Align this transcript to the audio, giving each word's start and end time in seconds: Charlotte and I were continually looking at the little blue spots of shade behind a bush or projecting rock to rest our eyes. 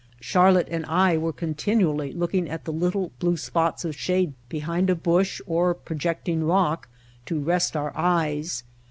Charlotte 0.19 0.67
and 0.71 0.83
I 0.87 1.15
were 1.15 1.31
continually 1.31 2.11
looking 2.11 2.49
at 2.49 2.65
the 2.65 2.73
little 2.73 3.11
blue 3.19 3.37
spots 3.37 3.85
of 3.85 3.95
shade 3.95 4.33
behind 4.49 4.89
a 4.89 4.95
bush 4.95 5.39
or 5.45 5.75
projecting 5.75 6.43
rock 6.43 6.87
to 7.27 7.39
rest 7.39 7.77
our 7.77 7.91
eyes. 7.95 8.63